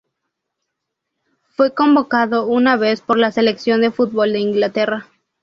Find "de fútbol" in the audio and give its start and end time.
3.81-4.33